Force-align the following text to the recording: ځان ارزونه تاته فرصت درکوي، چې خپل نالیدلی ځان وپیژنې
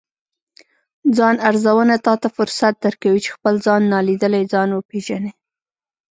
ځان 1.17 1.35
ارزونه 1.49 1.95
تاته 2.05 2.27
فرصت 2.37 2.73
درکوي، 2.85 3.19
چې 3.25 3.29
خپل 3.35 3.55
نالیدلی 3.91 4.43
ځان 4.53 4.69
وپیژنې 4.73 5.31